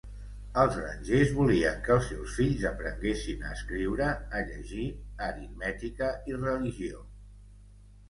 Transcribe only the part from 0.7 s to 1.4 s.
grangers